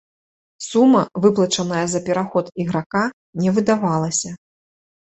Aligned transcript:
Сума, 0.67 1.03
выплачаная 1.25 1.83
за 1.93 2.03
пераход 2.09 2.45
іграка, 2.65 3.07
не 3.45 3.49
выдавалася. 3.61 4.29